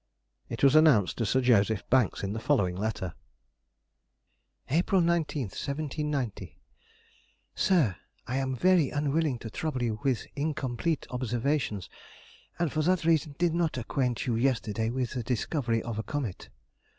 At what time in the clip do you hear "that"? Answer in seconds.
12.81-13.05